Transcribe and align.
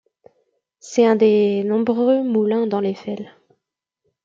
C'est 0.79 1.05
un 1.05 1.15
des 1.15 1.63
nombreux 1.63 2.23
moulins 2.23 2.65
dans 2.65 2.79
l'Eifel. 2.79 3.29